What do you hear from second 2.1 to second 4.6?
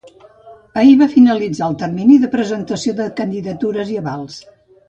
de presentació de candidatures i avals.